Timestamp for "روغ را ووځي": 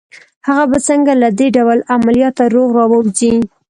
2.55-3.33